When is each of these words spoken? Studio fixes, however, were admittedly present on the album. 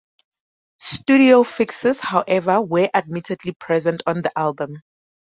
Studio 0.79 1.43
fixes, 1.43 1.99
however, 1.99 2.59
were 2.59 2.89
admittedly 2.91 3.51
present 3.53 4.01
on 4.07 4.23
the 4.23 4.31
album. 4.35 4.81